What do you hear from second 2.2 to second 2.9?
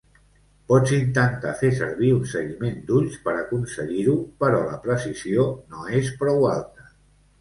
seguiment